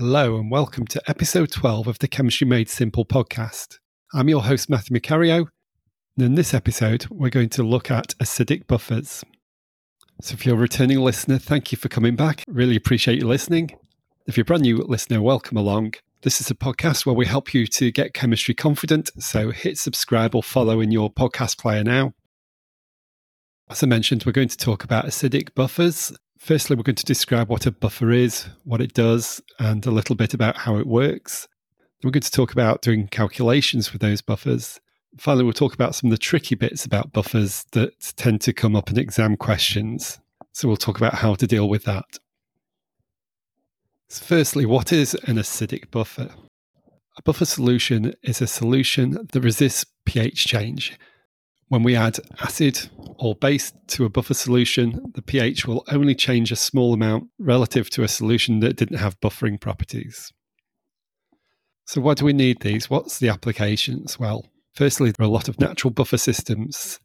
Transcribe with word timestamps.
Hello, 0.00 0.36
and 0.38 0.50
welcome 0.50 0.86
to 0.86 1.02
episode 1.08 1.50
12 1.50 1.86
of 1.86 1.98
the 1.98 2.08
Chemistry 2.08 2.46
Made 2.46 2.70
Simple 2.70 3.04
podcast. 3.04 3.76
I'm 4.14 4.30
your 4.30 4.42
host, 4.44 4.70
Matthew 4.70 4.98
Macario, 4.98 5.48
and 6.16 6.24
in 6.24 6.36
this 6.36 6.54
episode, 6.54 7.04
we're 7.10 7.28
going 7.28 7.50
to 7.50 7.62
look 7.62 7.90
at 7.90 8.14
acidic 8.18 8.66
buffers. 8.66 9.22
So, 10.22 10.32
if 10.32 10.46
you're 10.46 10.54
a 10.54 10.58
returning 10.58 11.00
listener, 11.00 11.36
thank 11.36 11.70
you 11.70 11.76
for 11.76 11.90
coming 11.90 12.16
back. 12.16 12.44
Really 12.48 12.76
appreciate 12.76 13.18
you 13.18 13.28
listening. 13.28 13.72
If 14.26 14.38
you're 14.38 14.42
a 14.42 14.46
brand 14.46 14.62
new 14.62 14.78
listener, 14.78 15.20
welcome 15.20 15.58
along. 15.58 15.92
This 16.22 16.40
is 16.40 16.50
a 16.50 16.54
podcast 16.54 17.04
where 17.04 17.14
we 17.14 17.26
help 17.26 17.52
you 17.52 17.66
to 17.66 17.92
get 17.92 18.14
chemistry 18.14 18.54
confident. 18.54 19.10
So, 19.22 19.50
hit 19.50 19.76
subscribe 19.76 20.34
or 20.34 20.42
follow 20.42 20.80
in 20.80 20.90
your 20.90 21.12
podcast 21.12 21.58
player 21.58 21.84
now. 21.84 22.14
As 23.68 23.82
I 23.82 23.86
mentioned, 23.86 24.24
we're 24.24 24.32
going 24.32 24.48
to 24.48 24.56
talk 24.56 24.82
about 24.82 25.04
acidic 25.04 25.54
buffers. 25.54 26.10
Firstly, 26.40 26.74
we're 26.74 26.84
going 26.84 26.96
to 26.96 27.04
describe 27.04 27.50
what 27.50 27.66
a 27.66 27.70
buffer 27.70 28.10
is, 28.10 28.48
what 28.64 28.80
it 28.80 28.94
does, 28.94 29.42
and 29.58 29.84
a 29.84 29.90
little 29.90 30.16
bit 30.16 30.32
about 30.32 30.56
how 30.56 30.78
it 30.78 30.86
works. 30.86 31.46
We're 32.02 32.10
going 32.10 32.22
to 32.22 32.30
talk 32.30 32.50
about 32.50 32.80
doing 32.80 33.08
calculations 33.08 33.92
with 33.92 34.00
those 34.00 34.22
buffers. 34.22 34.80
Finally, 35.18 35.44
we'll 35.44 35.52
talk 35.52 35.74
about 35.74 35.94
some 35.94 36.08
of 36.08 36.12
the 36.12 36.18
tricky 36.18 36.54
bits 36.54 36.86
about 36.86 37.12
buffers 37.12 37.66
that 37.72 38.14
tend 38.16 38.40
to 38.40 38.54
come 38.54 38.74
up 38.74 38.90
in 38.90 38.98
exam 38.98 39.36
questions. 39.36 40.18
So, 40.52 40.66
we'll 40.66 40.78
talk 40.78 40.96
about 40.96 41.14
how 41.14 41.34
to 41.34 41.46
deal 41.46 41.68
with 41.68 41.84
that. 41.84 42.18
So 44.08 44.24
firstly, 44.24 44.66
what 44.66 44.92
is 44.92 45.14
an 45.26 45.36
acidic 45.36 45.90
buffer? 45.92 46.30
A 47.16 47.22
buffer 47.22 47.44
solution 47.44 48.14
is 48.24 48.40
a 48.40 48.48
solution 48.48 49.28
that 49.32 49.40
resists 49.40 49.84
pH 50.04 50.46
change. 50.46 50.98
When 51.70 51.84
we 51.84 51.94
add 51.94 52.18
acid 52.40 52.90
or 53.16 53.36
base 53.36 53.72
to 53.86 54.04
a 54.04 54.08
buffer 54.08 54.34
solution, 54.34 55.12
the 55.14 55.22
pH 55.22 55.68
will 55.68 55.84
only 55.86 56.16
change 56.16 56.50
a 56.50 56.56
small 56.56 56.92
amount 56.92 57.28
relative 57.38 57.88
to 57.90 58.02
a 58.02 58.08
solution 58.08 58.58
that 58.58 58.74
didn't 58.76 58.98
have 58.98 59.20
buffering 59.20 59.60
properties. 59.60 60.32
So, 61.86 62.00
why 62.00 62.14
do 62.14 62.24
we 62.24 62.32
need 62.32 62.62
these? 62.62 62.90
What's 62.90 63.20
the 63.20 63.28
applications? 63.28 64.18
Well, 64.18 64.46
firstly, 64.74 65.12
there 65.12 65.24
are 65.24 65.28
a 65.28 65.32
lot 65.32 65.48
of 65.48 65.60
natural 65.60 65.92
buffer 65.92 66.18
systems. 66.18 66.98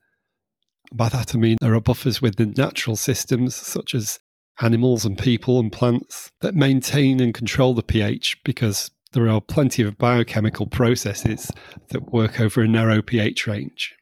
By 0.91 1.09
that 1.09 1.35
I 1.35 1.37
mean 1.37 1.57
there 1.61 1.75
are 1.75 1.79
buffers 1.79 2.19
within 2.19 2.55
natural 2.57 2.95
systems, 2.95 3.53
such 3.53 3.93
as 3.93 4.19
animals 4.61 5.05
and 5.05 5.15
people 5.15 5.59
and 5.59 5.71
plants, 5.71 6.31
that 6.41 6.55
maintain 6.55 7.19
and 7.19 7.35
control 7.35 7.75
the 7.75 7.83
pH 7.83 8.43
because 8.43 8.89
there 9.13 9.29
are 9.29 9.41
plenty 9.41 9.83
of 9.83 9.99
biochemical 9.99 10.65
processes 10.65 11.51
that 11.89 12.11
work 12.11 12.39
over 12.39 12.63
a 12.63 12.67
narrow 12.67 13.03
pH 13.03 13.45
range. 13.45 13.93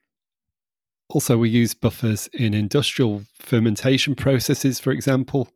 Also, 1.14 1.38
we 1.38 1.48
use 1.48 1.76
buffers 1.76 2.28
in 2.34 2.56
industrial 2.56 3.22
fermentation 3.36 4.16
processes, 4.16 4.80
for 4.80 4.92
example. 4.92 5.48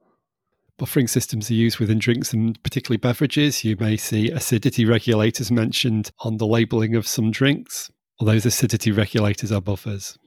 Buffering 0.79 1.09
systems 1.09 1.49
are 1.49 1.55
used 1.55 1.79
within 1.79 1.97
drinks 1.97 2.31
and 2.31 2.61
particularly 2.61 2.99
beverages. 2.99 3.63
You 3.63 3.75
may 3.79 3.97
see 3.97 4.29
acidity 4.29 4.85
regulators 4.85 5.49
mentioned 5.51 6.11
on 6.19 6.37
the 6.37 6.45
labeling 6.45 6.95
of 6.95 7.07
some 7.07 7.31
drinks. 7.31 7.89
Well, 8.19 8.31
those 8.31 8.45
acidity 8.45 8.91
regulators 8.91 9.51
are 9.51 9.59
buffers. 9.59 10.19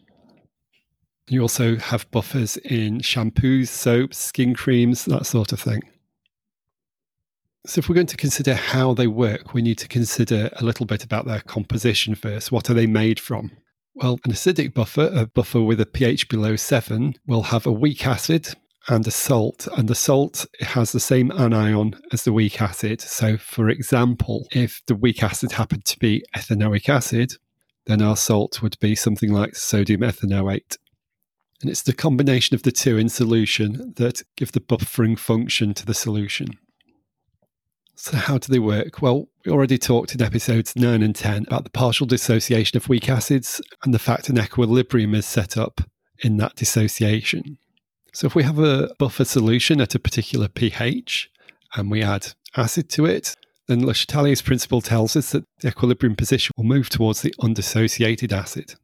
You 1.28 1.42
also 1.42 1.76
have 1.76 2.10
buffers 2.10 2.56
in 2.56 2.98
shampoos, 2.98 3.68
soaps, 3.68 4.18
skin 4.18 4.52
creams, 4.52 5.04
that 5.04 5.26
sort 5.26 5.52
of 5.52 5.60
thing. 5.60 5.82
So, 7.66 7.78
if 7.78 7.88
we're 7.88 7.94
going 7.94 8.08
to 8.08 8.16
consider 8.16 8.54
how 8.54 8.94
they 8.94 9.06
work, 9.06 9.54
we 9.54 9.62
need 9.62 9.78
to 9.78 9.86
consider 9.86 10.50
a 10.56 10.64
little 10.64 10.86
bit 10.86 11.04
about 11.04 11.26
their 11.26 11.40
composition 11.40 12.16
first. 12.16 12.50
What 12.50 12.68
are 12.68 12.74
they 12.74 12.88
made 12.88 13.20
from? 13.20 13.52
Well, 13.94 14.20
an 14.24 14.32
acidic 14.32 14.72
buffer, 14.72 15.10
a 15.12 15.26
buffer 15.26 15.60
with 15.60 15.80
a 15.80 15.86
pH 15.86 16.28
below 16.28 16.56
7, 16.56 17.14
will 17.26 17.42
have 17.44 17.66
a 17.66 17.72
weak 17.72 18.06
acid 18.06 18.48
and 18.88 19.06
a 19.06 19.10
salt, 19.10 19.68
and 19.76 19.88
the 19.88 19.94
salt 19.94 20.46
has 20.60 20.92
the 20.92 21.00
same 21.00 21.30
anion 21.32 22.00
as 22.12 22.24
the 22.24 22.32
weak 22.32 22.62
acid. 22.62 23.00
So, 23.00 23.36
for 23.36 23.68
example, 23.68 24.46
if 24.52 24.80
the 24.86 24.94
weak 24.94 25.22
acid 25.22 25.52
happened 25.52 25.84
to 25.86 25.98
be 25.98 26.24
ethanoic 26.36 26.88
acid, 26.88 27.34
then 27.86 28.00
our 28.00 28.16
salt 28.16 28.62
would 28.62 28.78
be 28.80 28.94
something 28.94 29.32
like 29.32 29.56
sodium 29.56 30.02
ethanoate. 30.02 30.76
And 31.60 31.68
it's 31.68 31.82
the 31.82 31.92
combination 31.92 32.54
of 32.54 32.62
the 32.62 32.72
two 32.72 32.96
in 32.96 33.08
solution 33.08 33.92
that 33.96 34.22
give 34.36 34.52
the 34.52 34.60
buffering 34.60 35.18
function 35.18 35.74
to 35.74 35.84
the 35.84 35.94
solution. 35.94 36.48
So, 37.96 38.16
how 38.16 38.38
do 38.38 38.50
they 38.50 38.60
work? 38.60 39.02
Well, 39.02 39.28
we 39.44 39.52
already 39.52 39.78
talked 39.78 40.14
in 40.14 40.22
episodes 40.22 40.76
9 40.76 41.02
and 41.02 41.14
10 41.14 41.44
about 41.46 41.64
the 41.64 41.70
partial 41.70 42.06
dissociation 42.06 42.76
of 42.76 42.88
weak 42.88 43.08
acids 43.08 43.60
and 43.82 43.94
the 43.94 43.98
fact 43.98 44.28
an 44.28 44.38
equilibrium 44.38 45.14
is 45.14 45.26
set 45.26 45.56
up 45.56 45.80
in 46.22 46.36
that 46.36 46.56
dissociation. 46.56 47.58
So, 48.12 48.26
if 48.26 48.34
we 48.34 48.42
have 48.42 48.58
a 48.58 48.94
buffer 48.98 49.24
solution 49.24 49.80
at 49.80 49.94
a 49.94 49.98
particular 49.98 50.48
pH 50.48 51.30
and 51.74 51.90
we 51.90 52.02
add 52.02 52.32
acid 52.56 52.90
to 52.90 53.06
it, 53.06 53.34
then 53.66 53.86
Le 53.86 53.94
Chatelier's 53.94 54.42
principle 54.42 54.80
tells 54.80 55.16
us 55.16 55.30
that 55.30 55.44
the 55.60 55.68
equilibrium 55.68 56.16
position 56.16 56.52
will 56.56 56.64
move 56.64 56.90
towards 56.90 57.22
the 57.22 57.32
undissociated 57.40 58.32
acid. 58.32 58.74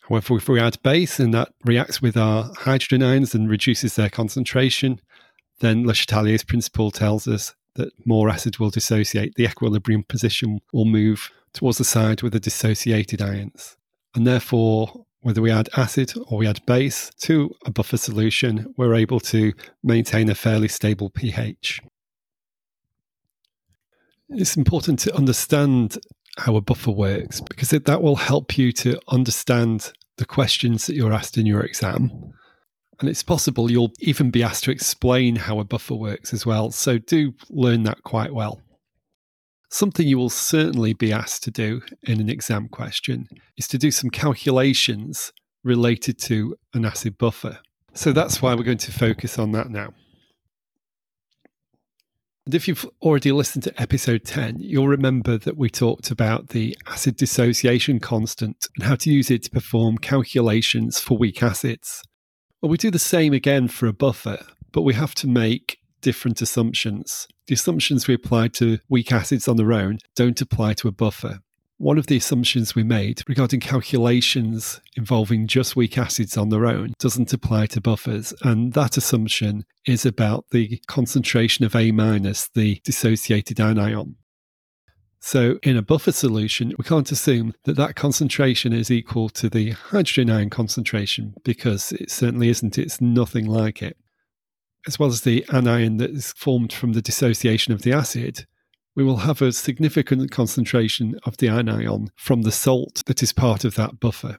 However, 0.00 0.36
if 0.36 0.48
we 0.48 0.60
add 0.60 0.80
base 0.82 1.18
and 1.18 1.34
that 1.34 1.52
reacts 1.64 2.00
with 2.00 2.16
our 2.16 2.52
hydrogen 2.58 3.02
ions 3.02 3.34
and 3.34 3.48
reduces 3.48 3.96
their 3.96 4.10
concentration, 4.10 5.00
then 5.60 5.86
Le 5.86 5.94
Chatelier's 5.94 6.44
principle 6.44 6.90
tells 6.90 7.26
us 7.26 7.54
that 7.76 7.92
more 8.04 8.28
acid 8.28 8.58
will 8.58 8.70
dissociate, 8.70 9.34
the 9.36 9.44
equilibrium 9.44 10.02
position 10.02 10.60
will 10.72 10.84
move 10.84 11.30
towards 11.52 11.78
the 11.78 11.84
side 11.84 12.22
with 12.22 12.32
the 12.32 12.40
dissociated 12.40 13.22
ions. 13.22 13.76
And 14.14 14.26
therefore, 14.26 15.06
whether 15.20 15.42
we 15.42 15.50
add 15.50 15.68
acid 15.76 16.12
or 16.28 16.38
we 16.38 16.46
add 16.46 16.64
base 16.66 17.10
to 17.22 17.54
a 17.64 17.70
buffer 17.70 17.96
solution, 17.96 18.74
we're 18.76 18.94
able 18.94 19.20
to 19.20 19.52
maintain 19.82 20.28
a 20.28 20.34
fairly 20.34 20.68
stable 20.68 21.10
pH. 21.10 21.80
It's 24.28 24.56
important 24.56 24.98
to 25.00 25.14
understand 25.14 25.98
how 26.38 26.56
a 26.56 26.60
buffer 26.60 26.90
works 26.90 27.40
because 27.40 27.70
that 27.70 28.02
will 28.02 28.16
help 28.16 28.58
you 28.58 28.72
to 28.72 29.00
understand 29.08 29.92
the 30.18 30.26
questions 30.26 30.86
that 30.86 30.96
you're 30.96 31.12
asked 31.12 31.38
in 31.38 31.46
your 31.46 31.62
exam 31.62 32.32
and 33.00 33.08
it's 33.08 33.22
possible 33.22 33.70
you'll 33.70 33.92
even 34.00 34.30
be 34.30 34.42
asked 34.42 34.64
to 34.64 34.70
explain 34.70 35.36
how 35.36 35.60
a 35.60 35.64
buffer 35.64 35.94
works 35.94 36.32
as 36.32 36.46
well. 36.46 36.70
So 36.70 36.98
do 36.98 37.34
learn 37.50 37.82
that 37.84 38.02
quite 38.02 38.32
well. 38.32 38.60
Something 39.68 40.06
you 40.06 40.16
will 40.16 40.30
certainly 40.30 40.94
be 40.94 41.12
asked 41.12 41.42
to 41.44 41.50
do 41.50 41.82
in 42.04 42.20
an 42.20 42.30
exam 42.30 42.68
question 42.68 43.28
is 43.56 43.68
to 43.68 43.78
do 43.78 43.90
some 43.90 44.10
calculations 44.10 45.32
related 45.64 46.18
to 46.20 46.56
an 46.72 46.84
acid 46.84 47.18
buffer. 47.18 47.58
So 47.92 48.12
that's 48.12 48.40
why 48.40 48.54
we're 48.54 48.62
going 48.62 48.78
to 48.78 48.92
focus 48.92 49.38
on 49.38 49.52
that 49.52 49.70
now. 49.70 49.92
And 52.46 52.54
if 52.54 52.68
you've 52.68 52.88
already 53.02 53.32
listened 53.32 53.64
to 53.64 53.82
episode 53.82 54.24
10, 54.24 54.58
you'll 54.60 54.86
remember 54.86 55.36
that 55.36 55.56
we 55.56 55.68
talked 55.68 56.12
about 56.12 56.50
the 56.50 56.78
acid 56.86 57.16
dissociation 57.16 57.98
constant 57.98 58.68
and 58.76 58.86
how 58.86 58.94
to 58.94 59.10
use 59.10 59.32
it 59.32 59.42
to 59.44 59.50
perform 59.50 59.98
calculations 59.98 61.00
for 61.00 61.18
weak 61.18 61.42
acids. 61.42 62.04
Well, 62.60 62.70
we 62.70 62.78
do 62.78 62.90
the 62.90 62.98
same 62.98 63.32
again 63.32 63.68
for 63.68 63.86
a 63.86 63.92
buffer, 63.92 64.38
but 64.72 64.82
we 64.82 64.94
have 64.94 65.14
to 65.16 65.28
make 65.28 65.78
different 66.00 66.40
assumptions. 66.40 67.28
The 67.46 67.54
assumptions 67.54 68.08
we 68.08 68.14
apply 68.14 68.48
to 68.48 68.78
weak 68.88 69.12
acids 69.12 69.46
on 69.46 69.56
their 69.56 69.72
own 69.72 69.98
don't 70.14 70.40
apply 70.40 70.74
to 70.74 70.88
a 70.88 70.92
buffer. 70.92 71.40
One 71.78 71.98
of 71.98 72.06
the 72.06 72.16
assumptions 72.16 72.74
we 72.74 72.82
made 72.82 73.22
regarding 73.28 73.60
calculations 73.60 74.80
involving 74.96 75.46
just 75.46 75.76
weak 75.76 75.98
acids 75.98 76.38
on 76.38 76.48
their 76.48 76.64
own 76.64 76.94
doesn't 76.98 77.34
apply 77.34 77.66
to 77.66 77.82
buffers, 77.82 78.32
and 78.42 78.72
that 78.72 78.96
assumption 78.96 79.66
is 79.86 80.06
about 80.06 80.46
the 80.50 80.80
concentration 80.86 81.66
of 81.66 81.76
A 81.76 81.92
minus, 81.92 82.48
the 82.48 82.80
dissociated 82.82 83.60
anion. 83.60 84.16
So, 85.26 85.58
in 85.64 85.76
a 85.76 85.82
buffer 85.82 86.12
solution, 86.12 86.72
we 86.78 86.84
can't 86.84 87.10
assume 87.10 87.52
that 87.64 87.74
that 87.74 87.96
concentration 87.96 88.72
is 88.72 88.92
equal 88.92 89.28
to 89.30 89.50
the 89.50 89.70
hydrogen 89.70 90.30
ion 90.30 90.50
concentration 90.50 91.34
because 91.42 91.90
it 91.90 92.12
certainly 92.12 92.48
isn't. 92.48 92.78
It's 92.78 93.00
nothing 93.00 93.44
like 93.44 93.82
it. 93.82 93.96
As 94.86 95.00
well 95.00 95.08
as 95.08 95.22
the 95.22 95.44
anion 95.52 95.96
that 95.96 96.10
is 96.10 96.30
formed 96.30 96.72
from 96.72 96.92
the 96.92 97.02
dissociation 97.02 97.74
of 97.74 97.82
the 97.82 97.92
acid, 97.92 98.46
we 98.94 99.02
will 99.02 99.16
have 99.16 99.42
a 99.42 99.50
significant 99.50 100.30
concentration 100.30 101.18
of 101.24 101.38
the 101.38 101.48
anion 101.48 102.12
from 102.14 102.42
the 102.42 102.52
salt 102.52 103.02
that 103.06 103.20
is 103.20 103.32
part 103.32 103.64
of 103.64 103.74
that 103.74 103.98
buffer. 103.98 104.38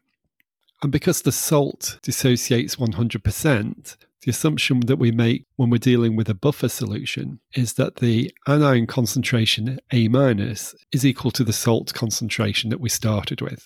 And 0.81 0.89
because 0.89 1.21
the 1.21 1.33
salt 1.33 1.99
dissociates 2.01 2.77
100%, 2.77 3.97
the 4.27 4.31
assumption 4.31 4.81
that 4.81 4.99
we 4.99 5.09
make 5.09 5.45
when 5.55 5.69
we're 5.69 5.77
dealing 5.77 6.17
with 6.17 6.27
a 6.27 6.33
buffer 6.33 6.67
solution 6.67 7.39
is 7.55 7.75
that 7.75 7.95
the 7.95 8.29
anion 8.45 8.85
concentration 8.85 9.79
A 9.93 10.09
minus 10.09 10.75
is 10.91 11.05
equal 11.05 11.31
to 11.31 11.45
the 11.45 11.53
salt 11.53 11.93
concentration 11.93 12.69
that 12.69 12.81
we 12.81 12.89
started 12.89 13.39
with. 13.39 13.65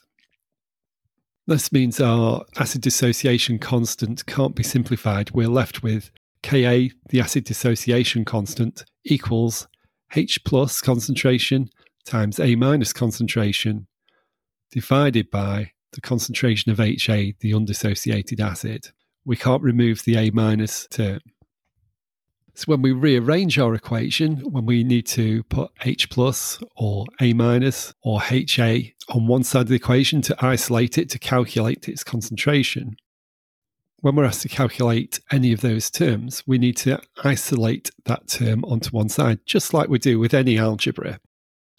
This 1.48 1.72
means 1.72 2.00
our 2.00 2.46
acid 2.58 2.82
dissociation 2.82 3.58
constant 3.58 4.24
can't 4.28 4.54
be 4.54 4.62
simplified. 4.62 5.32
We're 5.32 5.48
left 5.48 5.82
with 5.82 6.12
Ka, 6.44 6.90
the 7.10 7.20
acid 7.20 7.46
dissociation 7.46 8.24
constant, 8.24 8.86
equals 9.04 9.68
H 10.16 10.44
plus 10.44 10.80
concentration 10.80 11.72
times 12.06 12.40
A 12.40 12.54
minus 12.54 12.94
concentration 12.94 13.88
divided 14.72 15.32
by 15.32 15.72
the 15.94 16.02
concentration 16.02 16.72
of 16.72 16.80
HA, 16.80 17.34
the 17.40 17.56
undissociated 17.56 18.40
acid 18.40 18.92
we 19.26 19.36
can't 19.36 19.62
remove 19.62 20.04
the 20.04 20.16
A 20.18 20.32
minus 20.32 20.88
term. 20.88 21.20
So 22.54 22.66
when 22.66 22.82
we 22.82 22.92
rearrange 22.92 23.58
our 23.58 23.74
equation, 23.74 24.38
when 24.52 24.66
we 24.66 24.84
need 24.84 25.08
to 25.08 25.44
put 25.44 25.72
H 25.84 26.10
plus 26.10 26.62
or 26.76 27.06
A 27.22 27.34
minus 27.34 27.94
or 28.04 28.22
HA 28.22 28.94
on 29.10 29.28
one 29.28 29.44
side 29.44 29.64
of 29.64 29.68
the 29.70 29.76
equation 29.76 30.22
to 30.24 30.46
isolate 30.46 30.98
it 30.98 31.10
to 31.12 31.20
calculate 31.20 31.88
its 31.88 32.04
concentration, 32.04 32.98
when 34.02 34.16
we're 34.16 34.26
asked 34.26 34.42
to 34.42 34.50
calculate 34.50 35.20
any 35.32 35.54
of 35.54 35.62
those 35.62 35.90
terms, 35.90 36.44
we 36.46 36.58
need 36.58 36.76
to 36.78 37.00
isolate 37.24 37.92
that 38.06 38.28
term 38.28 38.66
onto 38.66 38.90
one 38.90 39.10
side, 39.10 39.40
just 39.46 39.74
like 39.74 39.90
we 39.90 40.00
do 40.00 40.20
with 40.20 40.34
any 40.34 40.58
algebra. 40.58 41.20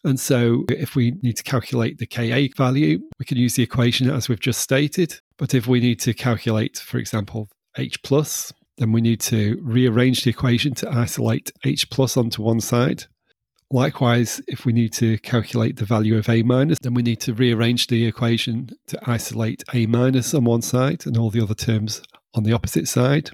And 0.05 0.19
so 0.19 0.65
if 0.69 0.97
we 0.97 1.13
need 1.23 1.37
to 1.37 1.43
calculate 1.43 1.99
the 1.99 2.07
Ka 2.07 2.49
value, 2.57 3.01
we 3.19 3.25
can 3.25 3.39
use 3.39 3.55
the 3.55 3.63
equation 3.63 4.11
as 4.11 4.29
we've 4.29 4.41
just 4.41 4.61
stated. 4.61 5.21
But 5.43 5.55
if 5.55 5.67
we 5.67 5.81
need 5.81 5.99
to 6.03 6.15
calculate, 6.15 6.77
for 6.79 6.99
example, 6.99 7.49
H 7.77 8.01
plus, 8.05 8.53
then 8.79 8.93
we 8.93 9.01
need 9.01 9.19
to 9.23 9.61
rearrange 9.61 10.23
the 10.23 10.31
equation 10.31 10.73
to 10.75 10.89
isolate 10.89 11.51
H 11.65 11.91
plus 11.91 12.17
onto 12.17 12.43
one 12.43 12.61
side. 12.61 13.07
Likewise, 13.69 14.41
if 14.47 14.65
we 14.65 14.73
need 14.73 14.93
to 14.93 15.19
calculate 15.19 15.79
the 15.79 15.85
value 15.85 16.17
of 16.17 16.29
A 16.29 16.45
minus, 16.45 16.79
then 16.81 16.95
we 16.95 17.03
need 17.03 17.21
to 17.23 17.35
rearrange 17.35 17.89
the 17.89 18.07
equation 18.07 18.69
to 18.87 19.01
isolate 19.11 19.65
A 19.75 19.87
minus 19.87 20.33
on 20.33 20.45
one 20.45 20.63
side 20.63 21.07
and 21.07 21.17
all 21.17 21.31
the 21.31 21.43
other 21.43 21.55
terms 21.55 22.03
on 22.35 22.45
the 22.45 22.53
opposite 22.53 22.87
side. 22.87 23.31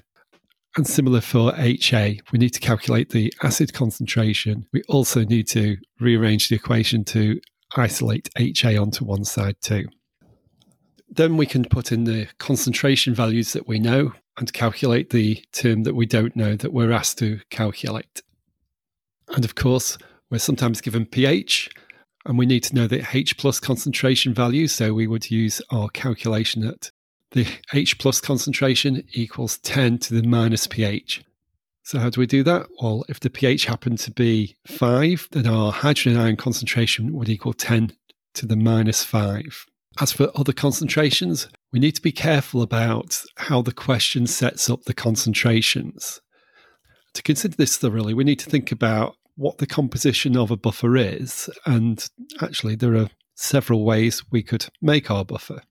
And 0.77 0.87
similar 0.87 1.21
for 1.21 1.53
HA, 1.57 2.21
we 2.31 2.39
need 2.39 2.55
to 2.55 2.59
calculate 2.59 3.11
the 3.11 3.31
acid 3.43 3.71
concentration. 3.71 4.65
We 4.73 4.81
also 4.89 5.25
need 5.25 5.47
to 5.49 5.77
rearrange 5.99 6.49
the 6.49 6.55
equation 6.55 7.05
to 7.05 7.39
isolate 7.75 8.29
HA 8.35 8.77
onto 8.77 9.05
one 9.05 9.25
side 9.25 9.57
too. 9.61 9.85
Then 11.11 11.37
we 11.37 11.45
can 11.45 11.65
put 11.65 11.91
in 11.91 12.03
the 12.03 12.27
concentration 12.37 13.13
values 13.13 13.53
that 13.53 13.67
we 13.67 13.79
know 13.79 14.13
and 14.37 14.53
calculate 14.53 15.09
the 15.09 15.43
term 15.51 15.83
that 15.83 15.95
we 15.95 16.05
don't 16.05 16.35
know 16.35 16.55
that 16.55 16.71
we're 16.71 16.91
asked 16.91 17.17
to 17.19 17.39
calculate. 17.49 18.21
And 19.29 19.43
of 19.43 19.55
course, 19.55 19.97
we're 20.29 20.37
sometimes 20.39 20.81
given 20.81 21.05
pH, 21.05 21.69
and 22.25 22.37
we 22.37 22.45
need 22.45 22.63
to 22.63 22.75
know 22.75 22.87
the 22.87 23.05
H 23.13 23.37
plus 23.37 23.59
concentration 23.59 24.33
value. 24.33 24.67
So 24.67 24.93
we 24.93 25.07
would 25.07 25.31
use 25.31 25.61
our 25.71 25.89
calculation 25.89 26.65
at 26.65 26.91
the 27.31 27.47
H 27.73 27.97
plus 27.97 28.21
concentration 28.21 29.03
equals 29.13 29.57
10 29.59 29.97
to 29.99 30.13
the 30.15 30.27
minus 30.27 30.67
pH. 30.67 31.23
So 31.83 31.97
how 31.97 32.09
do 32.09 32.19
we 32.19 32.27
do 32.27 32.43
that? 32.43 32.67
Well, 32.81 33.03
if 33.09 33.19
the 33.19 33.29
pH 33.29 33.65
happened 33.65 33.99
to 33.99 34.11
be 34.11 34.55
5, 34.67 35.29
then 35.31 35.47
our 35.47 35.71
hydrogen 35.71 36.17
ion 36.17 36.37
concentration 36.37 37.13
would 37.13 37.29
equal 37.29 37.53
10 37.53 37.93
to 38.35 38.45
the 38.45 38.55
minus 38.55 39.03
5. 39.03 39.65
As 40.01 40.13
for 40.13 40.31
other 40.35 40.53
concentrations, 40.53 41.49
we 41.73 41.79
need 41.79 41.91
to 41.95 42.01
be 42.01 42.13
careful 42.13 42.61
about 42.61 43.21
how 43.35 43.61
the 43.61 43.73
question 43.73 44.27
sets 44.27 44.69
up 44.69 44.83
the 44.83 44.93
concentrations. 44.93 46.21
To 47.15 47.23
consider 47.23 47.57
this 47.57 47.77
thoroughly, 47.77 48.13
we 48.13 48.23
need 48.23 48.39
to 48.39 48.49
think 48.49 48.71
about 48.71 49.17
what 49.35 49.57
the 49.57 49.67
composition 49.67 50.37
of 50.37 50.51
a 50.51 50.57
buffer 50.57 50.95
is, 50.95 51.49
and 51.65 52.07
actually, 52.41 52.75
there 52.75 52.95
are 52.95 53.09
several 53.35 53.83
ways 53.83 54.23
we 54.31 54.43
could 54.43 54.67
make 54.81 55.11
our 55.11 55.25
buffer. 55.25 55.63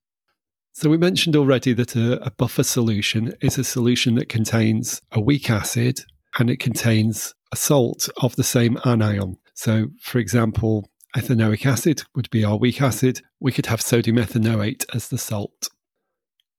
So, 0.73 0.91
we 0.91 0.99
mentioned 0.99 1.37
already 1.37 1.73
that 1.73 1.97
a, 1.97 2.23
a, 2.25 2.31
buffer 2.31 2.63
solution 2.63 3.35
is 3.41 3.59
a 3.59 3.65
solution 3.65 4.15
that 4.17 4.29
contains 4.29 5.01
a 5.13 5.21
weak 5.21 5.51
acid 5.51 6.01
and 6.39 6.51
it 6.51 6.61
contains 6.61 7.35
a 7.53 7.57
salt 7.57 8.09
of 8.23 8.37
the 8.37 8.45
same 8.45 8.79
anion. 8.85 9.37
So, 9.55 9.89
for 10.01 10.19
example, 10.19 10.89
ethanoic 11.17 11.65
acid 11.65 12.03
would 12.15 12.31
be 12.31 12.45
our 12.45 12.57
weak 12.57 12.81
acid. 12.81 13.23
We 13.41 13.53
could 13.53 13.67
have 13.67 13.81
sodium 13.81 14.17
ethanoate 14.17 14.85
as 14.95 15.09
the 15.09 15.19
salt. 15.19 15.69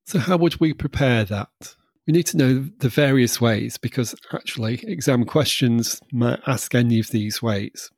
So, 0.05 0.19
how 0.19 0.37
would 0.37 0.59
we 0.59 0.73
prepare 0.73 1.23
that? 1.25 1.75
We 2.07 2.13
need 2.13 2.25
to 2.27 2.37
know 2.37 2.69
the 2.79 2.89
various 2.89 3.39
ways 3.39 3.77
because 3.77 4.15
actually, 4.33 4.83
exam 4.87 5.25
questions 5.25 6.01
might 6.11 6.39
ask 6.47 6.73
any 6.73 6.99
of 6.99 7.09
these 7.09 7.41
ways. 7.41 7.91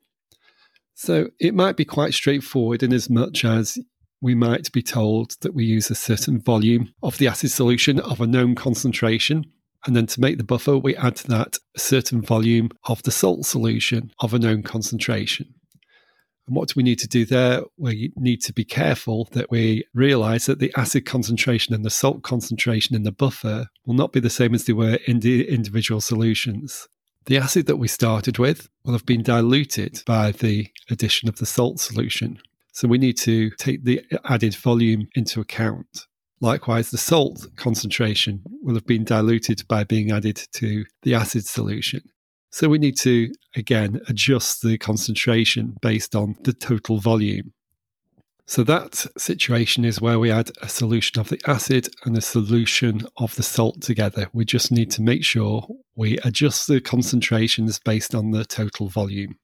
So, 0.94 1.30
it 1.40 1.54
might 1.54 1.76
be 1.76 1.86
quite 1.86 2.12
straightforward 2.12 2.82
in 2.82 2.92
as 2.92 3.08
much 3.08 3.44
as 3.44 3.78
we 4.20 4.34
might 4.34 4.70
be 4.72 4.82
told 4.82 5.36
that 5.40 5.54
we 5.54 5.64
use 5.64 5.90
a 5.90 5.94
certain 5.94 6.40
volume 6.40 6.92
of 7.02 7.18
the 7.18 7.28
acid 7.28 7.50
solution 7.50 7.98
of 7.98 8.20
a 8.20 8.26
known 8.26 8.54
concentration. 8.54 9.44
And 9.84 9.96
then 9.96 10.06
to 10.06 10.20
make 10.20 10.38
the 10.38 10.44
buffer, 10.44 10.78
we 10.78 10.94
add 10.94 11.16
to 11.16 11.28
that 11.28 11.58
a 11.74 11.80
certain 11.80 12.22
volume 12.22 12.70
of 12.84 13.02
the 13.02 13.10
salt 13.10 13.46
solution 13.46 14.12
of 14.20 14.32
a 14.32 14.38
known 14.38 14.62
concentration. 14.62 15.54
And 16.52 16.56
what 16.58 16.68
do 16.68 16.74
we 16.76 16.82
need 16.82 16.98
to 16.98 17.08
do 17.08 17.24
there? 17.24 17.62
We 17.78 18.12
need 18.14 18.42
to 18.42 18.52
be 18.52 18.62
careful 18.62 19.26
that 19.32 19.50
we 19.50 19.86
realize 19.94 20.44
that 20.44 20.58
the 20.58 20.70
acid 20.76 21.06
concentration 21.06 21.74
and 21.74 21.82
the 21.82 21.88
salt 21.88 22.22
concentration 22.24 22.94
in 22.94 23.04
the 23.04 23.10
buffer 23.10 23.68
will 23.86 23.94
not 23.94 24.12
be 24.12 24.20
the 24.20 24.28
same 24.28 24.54
as 24.54 24.66
they 24.66 24.74
were 24.74 24.98
in 25.06 25.20
the 25.20 25.48
individual 25.48 26.02
solutions. 26.02 26.88
The 27.24 27.38
acid 27.38 27.64
that 27.68 27.78
we 27.78 27.88
started 27.88 28.36
with 28.36 28.68
will 28.84 28.92
have 28.92 29.06
been 29.06 29.22
diluted 29.22 30.02
by 30.04 30.32
the 30.32 30.68
addition 30.90 31.26
of 31.26 31.36
the 31.36 31.46
salt 31.46 31.80
solution. 31.80 32.38
So 32.74 32.86
we 32.86 32.98
need 32.98 33.16
to 33.20 33.48
take 33.52 33.84
the 33.84 34.02
added 34.26 34.54
volume 34.54 35.08
into 35.14 35.40
account. 35.40 36.06
Likewise, 36.42 36.90
the 36.90 36.98
salt 36.98 37.46
concentration 37.56 38.42
will 38.60 38.74
have 38.74 38.86
been 38.86 39.04
diluted 39.04 39.66
by 39.68 39.84
being 39.84 40.10
added 40.10 40.38
to 40.56 40.84
the 41.00 41.14
acid 41.14 41.46
solution. 41.46 42.02
So 42.52 42.68
we 42.68 42.78
need 42.78 42.98
to, 42.98 43.32
again, 43.56 44.00
adjust 44.08 44.60
the 44.62 44.76
concentration 44.76 45.74
based 45.80 46.14
on 46.14 46.36
the 46.44 46.52
total 46.52 46.98
volume. 46.98 47.54
So 48.44 48.62
that 48.64 49.06
situation 49.16 49.86
is 49.86 50.02
where 50.02 50.18
we 50.18 50.30
add 50.30 50.50
a 50.60 50.68
solution 50.68 51.18
of 51.18 51.30
the 51.30 51.40
acid 51.46 51.88
and 52.04 52.16
a 52.16 52.20
solution 52.20 53.06
of 53.16 53.34
the 53.36 53.42
salt 53.42 53.80
together. 53.80 54.28
We 54.34 54.44
just 54.44 54.70
need 54.70 54.90
to 54.92 55.02
make 55.02 55.24
sure 55.24 55.66
we 55.96 56.18
adjust 56.18 56.68
the 56.68 56.82
concentrations 56.82 57.78
based 57.78 58.14
on 58.14 58.32
the 58.32 58.44
total 58.44 58.88
volume. 58.88 59.38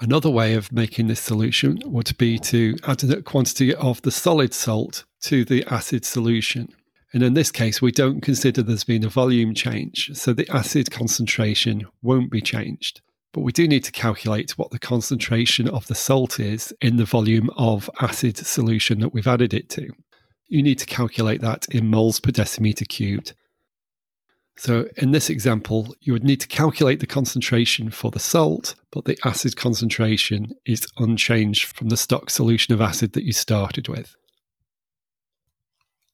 Another 0.00 0.30
way 0.30 0.52
of 0.52 0.70
making 0.70 1.06
this 1.06 1.20
solution 1.20 1.78
would 1.86 2.16
be 2.18 2.38
to 2.40 2.76
add 2.86 3.02
a 3.02 3.22
quantity 3.22 3.74
of 3.74 4.02
the 4.02 4.10
solid 4.10 4.52
salt 4.52 5.04
to 5.22 5.46
the 5.46 5.64
acid 5.64 6.04
solution. 6.04 6.68
And 7.12 7.22
in 7.22 7.34
this 7.34 7.50
case, 7.50 7.80
we 7.80 7.90
don't 7.90 8.20
consider 8.20 8.62
there's 8.62 8.84
been 8.84 9.04
a 9.04 9.08
volume 9.08 9.54
change, 9.54 10.10
so 10.14 10.32
the 10.32 10.48
acid 10.50 10.90
concentration 10.90 11.86
won't 12.02 12.30
be 12.30 12.42
changed. 12.42 13.00
But 13.32 13.40
we 13.42 13.52
do 13.52 13.66
need 13.66 13.84
to 13.84 13.92
calculate 13.92 14.58
what 14.58 14.70
the 14.70 14.78
concentration 14.78 15.68
of 15.68 15.86
the 15.86 15.94
salt 15.94 16.38
is 16.38 16.72
in 16.80 16.96
the 16.96 17.04
volume 17.04 17.50
of 17.56 17.88
acid 18.00 18.36
solution 18.36 19.00
that 19.00 19.14
we've 19.14 19.26
added 19.26 19.54
it 19.54 19.68
to. 19.70 19.90
You 20.48 20.62
need 20.62 20.78
to 20.78 20.86
calculate 20.86 21.40
that 21.40 21.66
in 21.70 21.88
moles 21.88 22.20
per 22.20 22.30
decimeter 22.30 22.88
cubed. 22.88 23.34
So 24.56 24.88
in 24.96 25.12
this 25.12 25.30
example, 25.30 25.94
you 26.00 26.12
would 26.12 26.24
need 26.24 26.40
to 26.40 26.48
calculate 26.48 27.00
the 27.00 27.06
concentration 27.06 27.90
for 27.90 28.10
the 28.10 28.18
salt, 28.18 28.74
but 28.90 29.04
the 29.04 29.18
acid 29.24 29.56
concentration 29.56 30.52
is 30.66 30.86
unchanged 30.98 31.76
from 31.76 31.90
the 31.90 31.96
stock 31.96 32.28
solution 32.28 32.74
of 32.74 32.80
acid 32.80 33.12
that 33.12 33.24
you 33.24 33.32
started 33.32 33.88
with. 33.88 34.16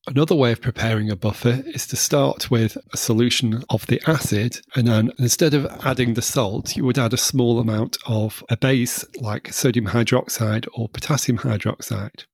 Another 0.07 0.35
way 0.35 0.53
of 0.53 0.61
preparing 0.61 1.11
a 1.11 1.17
buffer 1.17 1.63
is 1.67 1.87
to 1.87 1.97
start 1.97 2.51
with 2.51 2.77
a 2.93 2.97
solution 2.97 3.65
of 3.71 3.87
the 3.87 4.03
acid, 4.07 4.61
and 4.75 4.87
then 4.87 5.11
instead 5.19 5.55
of 5.55 5.65
adding 5.83 6.13
the 6.13 6.21
salt, 6.21 6.77
you 6.77 6.85
would 6.85 6.99
add 6.99 7.15
a 7.15 7.19
small 7.19 7.59
amount 7.59 7.97
of 8.07 8.45
a 8.51 8.57
base 8.57 9.03
like 9.23 9.51
sodium 9.51 9.87
hydroxide 9.87 10.69
or 10.75 10.91
potassium 10.91 11.39
hydroxide. 11.39 12.27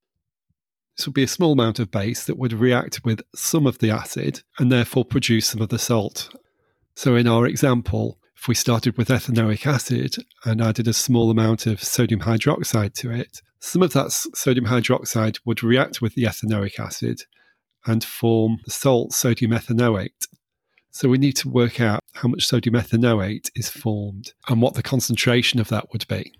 This 0.96 1.06
would 1.06 1.14
be 1.14 1.22
a 1.22 1.28
small 1.28 1.52
amount 1.52 1.78
of 1.78 1.92
base 1.92 2.24
that 2.24 2.36
would 2.36 2.52
react 2.52 3.04
with 3.04 3.22
some 3.36 3.68
of 3.68 3.78
the 3.78 3.90
acid 3.90 4.42
and 4.58 4.72
therefore 4.72 5.04
produce 5.04 5.46
some 5.46 5.62
of 5.62 5.68
the 5.68 5.78
salt. 5.78 6.28
So, 6.96 7.14
in 7.14 7.28
our 7.28 7.46
example, 7.46 8.18
if 8.36 8.48
we 8.48 8.56
started 8.56 8.98
with 8.98 9.08
ethanoic 9.08 9.64
acid 9.64 10.16
and 10.44 10.60
added 10.60 10.88
a 10.88 10.92
small 10.92 11.30
amount 11.30 11.66
of 11.66 11.84
sodium 11.84 12.22
hydroxide 12.22 12.94
to 12.94 13.12
it, 13.12 13.42
some 13.60 13.82
of 13.82 13.92
that 13.92 14.10
sodium 14.10 14.66
hydroxide 14.66 15.38
would 15.44 15.62
react 15.62 16.02
with 16.02 16.16
the 16.16 16.24
ethanoic 16.24 16.80
acid 16.80 17.22
and 17.86 18.04
form 18.04 18.58
the 18.64 18.70
salt 18.70 19.12
sodium 19.12 19.52
ethanoate. 19.52 20.26
So 20.90 21.08
we 21.08 21.18
need 21.18 21.36
to 21.36 21.48
work 21.48 21.80
out 21.80 22.00
how 22.14 22.28
much 22.28 22.46
sodium 22.46 22.74
ethanoate 22.74 23.50
is 23.54 23.68
formed 23.68 24.32
and 24.48 24.60
what 24.60 24.74
the 24.74 24.82
concentration 24.82 25.60
of 25.60 25.68
that 25.68 25.92
would 25.92 26.06
be. 26.08 26.32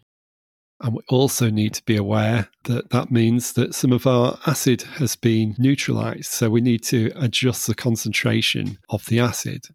And 0.81 0.95
we 0.95 1.01
also 1.09 1.51
need 1.51 1.75
to 1.75 1.85
be 1.85 1.97
aware 1.97 2.49
that 2.65 2.91
that 2.91 3.11
means 3.11 3.53
that 3.53 3.75
some 3.75 3.93
of 3.93 4.07
our 4.07 4.39
acid 4.47 4.83
has 4.83 5.15
been 5.15 5.55
neutralized. 5.59 6.27
So 6.27 6.49
we 6.49 6.63
need 6.63 6.83
to 6.85 7.13
adjust 7.17 7.67
the 7.67 7.75
concentration 7.75 8.79
of 8.89 9.05
the 9.07 9.21
acid. 9.21 9.67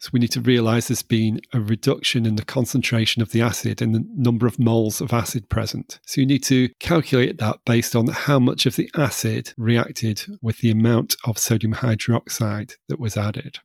So 0.00 0.08
we 0.14 0.20
need 0.20 0.32
to 0.32 0.40
realize 0.40 0.88
there's 0.88 1.02
been 1.02 1.42
a 1.52 1.60
reduction 1.60 2.24
in 2.24 2.36
the 2.36 2.44
concentration 2.44 3.20
of 3.20 3.32
the 3.32 3.42
acid 3.42 3.82
and 3.82 3.94
the 3.94 4.02
number 4.16 4.46
of 4.46 4.58
moles 4.58 5.02
of 5.02 5.12
acid 5.12 5.50
present. 5.50 6.00
So 6.06 6.22
you 6.22 6.26
need 6.26 6.42
to 6.44 6.70
calculate 6.80 7.36
that 7.38 7.58
based 7.66 7.94
on 7.94 8.06
how 8.06 8.38
much 8.38 8.64
of 8.64 8.76
the 8.76 8.90
acid 8.96 9.52
reacted 9.58 10.24
with 10.40 10.58
the 10.58 10.70
amount 10.70 11.16
of 11.26 11.38
sodium 11.38 11.74
hydroxide 11.74 12.72
that 12.88 12.98
was 12.98 13.18
added. 13.18 13.58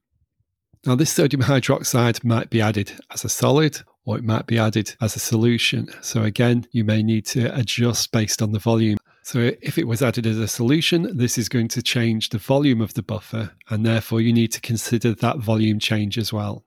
Now, 0.85 0.95
this 0.95 1.11
sodium 1.11 1.43
hydroxide 1.43 2.23
might 2.25 2.49
be 2.49 2.61
added 2.61 2.91
as 3.11 3.23
a 3.23 3.29
solid 3.29 3.81
or 4.05 4.17
it 4.17 4.23
might 4.23 4.45
be 4.45 4.57
added 4.59 4.95
as 5.01 5.15
a 5.15 5.19
solution. 5.19 5.89
So 6.01 6.23
again, 6.23 6.67
you 6.71 6.83
may 6.83 7.03
need 7.03 7.25
to 7.27 7.53
adjust 7.57 8.11
based 8.11 8.41
on 8.41 8.51
the 8.51 8.59
volume. 8.59 8.97
So 9.23 9.51
if 9.61 9.79
it 9.79 9.87
was 9.87 10.03
added 10.03 10.27
as 10.27 10.37
a 10.37 10.47
solution, 10.47 11.17
this 11.17 11.37
is 11.37 11.49
going 11.49 11.69
to 11.69 11.81
change 11.81 12.29
the 12.29 12.37
volume 12.37 12.79
of 12.79 12.93
the 12.93 13.01
buffer, 13.01 13.51
and 13.69 13.83
therefore 13.83 14.21
you 14.21 14.31
need 14.31 14.51
to 14.51 14.61
consider 14.61 15.13
that 15.15 15.39
volume 15.39 15.79
change 15.79 16.19
as 16.19 16.31
well. 16.31 16.63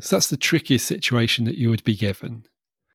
So 0.00 0.16
that's 0.16 0.30
the 0.30 0.36
trickiest 0.36 0.86
situation 0.86 1.44
that 1.44 1.56
you 1.56 1.70
would 1.70 1.84
be 1.84 1.94
given. 1.94 2.46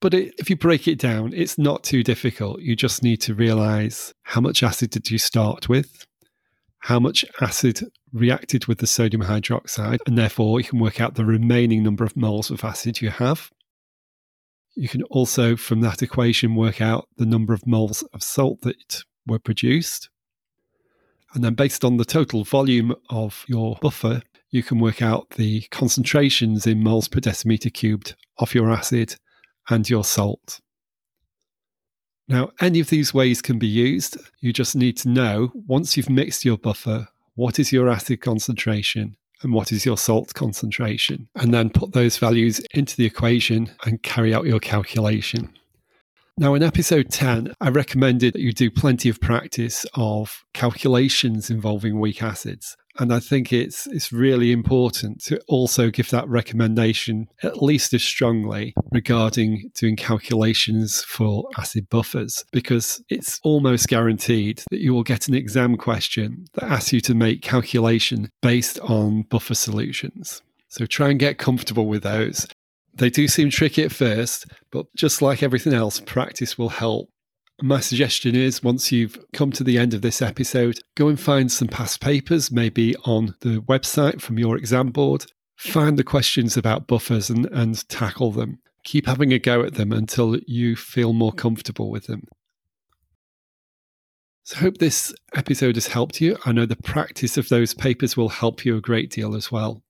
But 0.01 0.13
it, 0.13 0.34
if 0.38 0.50
you 0.50 0.58
break 0.58 0.88
it 0.88 1.00
down, 1.00 1.34
it's 1.34 1.58
not 1.58 1.84
too 1.84 2.03
difficult. 2.03 2.60
You 2.60 2.75
just 2.75 3.03
need 3.03 3.22
to 3.22 3.34
realize 3.34 4.13
how 4.24 4.41
much 4.41 4.63
acid 4.63 4.89
did 4.89 5.10
you 5.10 5.17
start 5.17 5.69
with, 5.69 6.05
how 6.80 7.00
much 7.00 7.26
acid 7.42 7.92
reacted 8.14 8.66
with 8.66 8.80
the 8.80 8.88
sodium 8.88 9.24
hydroxide, 9.24 10.00
and 10.06 10.18
therefore 10.18 10.60
you 10.60 10.66
can 10.66 10.80
work 10.80 11.00
out 11.00 11.16
the 11.16 11.26
remaining 11.26 11.84
number 11.84 12.04
of 12.04 12.16
moles 12.16 12.50
of 12.50 12.64
acid 12.64 13.02
you 13.02 13.10
have. 13.10 13.52
You 14.76 14.88
can 14.88 15.04
also, 15.04 15.56
from 15.56 15.82
that 15.82 16.02
equation, 16.02 16.56
work 16.56 16.80
out 16.82 17.08
the 17.18 17.26
number 17.26 17.54
of 17.54 17.68
moles 17.68 18.02
of 18.14 18.24
salt 18.24 18.62
that 18.62 19.04
were 19.28 19.40
produced. 19.40 20.10
And 21.34 21.44
then, 21.44 21.54
based 21.54 21.84
on 21.84 21.98
the 21.98 22.06
total 22.06 22.44
volume 22.44 22.96
of 23.10 23.46
your 23.48 23.78
buffer, 23.82 24.22
you 24.50 24.64
can 24.64 24.80
work 24.80 25.02
out 25.02 25.32
the 25.32 25.62
concentrations 25.70 26.66
in 26.66 26.84
moles 26.84 27.08
per 27.08 27.20
decimeter 27.20 27.72
cubed 27.72 28.16
of 28.38 28.56
your 28.56 28.72
acid 28.72 29.16
and 29.70 29.88
your 29.88 30.04
salt. 30.04 30.60
Now, 32.30 32.52
any 32.62 32.80
of 32.80 32.92
these 32.92 33.12
ways 33.12 33.42
can 33.42 33.58
be 33.58 33.68
used. 33.68 34.16
You 34.40 34.54
just 34.54 34.76
need 34.76 34.98
to 34.98 35.10
know 35.10 35.52
once 35.68 35.98
you've 35.98 36.12
mixed 36.12 36.46
your 36.46 36.60
buffer, 36.60 37.08
what 37.34 37.58
is 37.58 37.72
your 37.72 37.90
acid 37.90 38.22
concentration 38.22 39.18
and 39.42 39.52
what 39.52 39.72
is 39.72 39.84
your 39.84 39.98
salt 39.98 40.36
concentration, 40.36 41.28
and 41.36 41.52
then 41.52 41.72
put 41.72 41.94
those 41.94 42.18
values 42.18 42.60
into 42.74 42.96
the 42.96 43.06
equation 43.06 43.72
and 43.86 44.04
carry 44.04 44.34
out 44.34 44.46
your 44.46 44.60
calculation. 44.60 45.52
Now, 46.38 46.54
in 46.54 46.62
episode 46.62 47.10
10, 47.10 47.56
I 47.60 47.70
recommended 47.70 48.34
that 48.34 48.42
you 48.42 48.54
do 48.54 48.70
plenty 48.70 49.10
of 49.10 49.20
practice 49.20 49.86
of 49.96 50.46
calculations 50.54 51.50
involving 51.50 52.00
weak 52.00 52.22
acids. 52.22 52.78
And 53.00 53.13
I 53.13 53.20
think 53.20 53.53
it's 53.53 53.88
it's 53.88 54.12
really 54.12 54.51
important 54.51 55.24
to 55.25 55.39
also 55.48 55.89
give 55.89 56.10
that 56.10 56.27
recommendation 56.27 57.27
at 57.44 57.63
least 57.63 57.94
as 57.94 58.03
strongly 58.03 58.74
regarding 58.91 59.72
doing 59.74 59.96
calculations 59.96 61.01
for 61.03 61.46
acid 61.58 61.89
buffers 61.89 62.44
because 62.51 63.01
it's 63.10 63.39
almost 63.41 63.88
guaranteed 63.88 64.63
that 64.70 64.82
you 64.82 64.94
will 64.94 65.03
get 65.03 65.29
an 65.29 65.34
exam 65.34 65.77
question 65.77 66.46
that 66.56 66.65
asks 66.65 66.91
you 66.91 67.00
to 67.01 67.15
make 67.15 67.41
calculation 67.41 68.29
based 68.41 68.79
on 68.82 69.24
buffer 69.24 69.56
solutions. 69.56 70.41
So 70.68 70.86
try 70.86 71.10
and 71.10 71.20
get 71.20 71.38
comfortable 71.38 71.88
with 71.88 72.03
those. 72.03 72.48
They 72.94 73.10
do 73.10 73.29
seem 73.29 73.50
tricky 73.50 73.84
at 73.84 73.94
first, 73.94 74.46
but 74.72 74.88
just 74.96 75.22
like 75.22 75.41
everything 75.41 75.74
else, 75.74 76.01
practice 76.01 76.58
will 76.58 76.70
help 76.70 77.10
my 77.62 77.80
suggestion 77.80 78.36
is 78.36 78.63
once 78.63 78.92
you've 78.92 79.18
come 79.34 79.51
to 79.51 79.63
the 79.63 79.78
end 79.78 79.94
of 79.94 80.01
this 80.01 80.22
episode, 80.22 80.80
go 80.96 81.08
and 81.08 81.20
find 81.20 81.51
some 81.51 81.68
past 81.68 82.01
papers, 82.01 82.51
maybe 82.51 82.96
on 83.06 83.36
the 83.42 83.62
website 83.62 84.22
from 84.22 84.39
your 84.39 84.58
exam 84.58 84.89
board. 84.89 85.25
Find 85.58 85.98
the 85.98 86.04
questions 86.04 86.56
about 86.56 86.88
buffers 86.88 87.30
and, 87.30 87.46
and 87.48 87.88
tackle 87.89 88.32
them. 88.32 88.60
Keep 88.84 89.08
having 89.08 89.34
a 89.34 89.39
go 89.39 89.63
at 89.63 89.75
them 89.75 89.92
until 89.92 90.38
you 90.48 90.75
feel 90.75 91.12
more 91.12 91.34
comfortable 91.34 91.89
with 91.89 92.06
them. 92.06 92.24
So, 94.44 94.58
I 94.58 94.60
hope 94.62 94.78
this 94.78 95.13
episode 95.36 95.75
has 95.75 95.88
helped 95.88 96.22
you. 96.22 96.38
I 96.46 96.54
know 96.54 96.66
the 96.66 96.75
practice 96.78 97.38
of 97.38 97.50
those 97.50 97.74
papers 97.74 98.16
will 98.16 98.30
help 98.30 98.63
you 98.66 98.78
a 98.78 98.82
great 98.82 99.12
deal 99.12 99.36
as 99.36 99.51
well. 99.51 99.84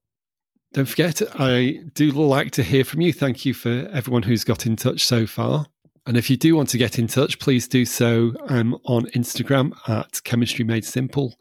Don't 0.73 0.87
forget, 0.87 1.21
I 1.39 1.79
do 1.93 2.11
like 2.11 2.51
to 2.51 2.63
hear 2.63 2.83
from 2.83 3.01
you. 3.01 3.13
Thank 3.13 3.45
you 3.45 3.53
for 3.53 3.87
everyone 3.91 4.23
who's 4.23 4.43
got 4.43 4.65
in 4.65 4.75
touch 4.75 5.05
so 5.05 5.25
far. 5.25 5.65
And 6.09 6.17
if 6.17 6.27
you 6.27 6.37
do 6.37 6.55
want 6.55 6.69
to 6.69 6.79
get 6.79 6.97
in 6.97 7.05
touch, 7.05 7.37
please 7.37 7.67
do 7.67 7.85
so 7.85 8.33
I'm 8.47 8.73
on 8.85 9.05
Instagram 9.11 9.73
at 9.87 10.23
Chemistry 10.23 10.65
Made 10.65 10.83
Simple. 10.83 11.35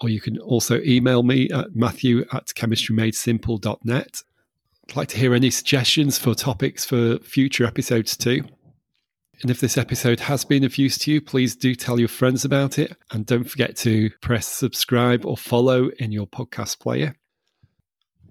Or 0.00 0.08
you 0.08 0.20
can 0.20 0.38
also 0.38 0.80
email 0.82 1.24
me 1.24 1.50
at 1.50 1.74
matthew 1.74 2.24
at 2.32 2.46
chemistrymadesimple.net. 2.54 4.22
I'd 4.88 4.96
like 4.96 5.08
to 5.08 5.16
hear 5.16 5.34
any 5.34 5.50
suggestions 5.50 6.16
for 6.16 6.36
topics 6.36 6.84
for 6.84 7.18
future 7.18 7.66
episodes 7.66 8.16
too. 8.16 8.44
And 9.42 9.50
if 9.50 9.60
this 9.60 9.76
episode 9.76 10.20
has 10.20 10.44
been 10.44 10.62
of 10.62 10.78
use 10.78 10.96
to 10.98 11.10
you, 11.10 11.20
please 11.20 11.56
do 11.56 11.74
tell 11.74 11.98
your 11.98 12.06
friends 12.06 12.44
about 12.44 12.78
it. 12.78 12.96
And 13.10 13.26
don't 13.26 13.50
forget 13.50 13.74
to 13.78 14.10
press 14.22 14.46
subscribe 14.46 15.26
or 15.26 15.36
follow 15.36 15.90
in 15.98 16.12
your 16.12 16.28
podcast 16.28 16.78
player. 16.78 17.16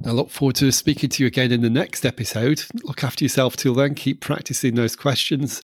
I 0.05 0.11
look 0.11 0.29
forward 0.29 0.55
to 0.57 0.71
speaking 0.71 1.09
to 1.09 1.23
you 1.23 1.27
again 1.27 1.51
in 1.51 1.61
the 1.61 1.69
next 1.69 2.05
episode. 2.05 2.63
Look 2.83 3.03
after 3.03 3.25
yourself 3.25 3.55
till 3.57 3.73
then. 3.73 3.95
Keep 3.95 4.21
practicing 4.21 4.75
those 4.75 4.95
questions, 4.95 5.61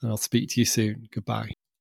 and 0.00 0.10
I'll 0.10 0.16
speak 0.16 0.50
to 0.50 0.60
you 0.60 0.64
soon. 0.64 1.08
Goodbye. 1.12 1.55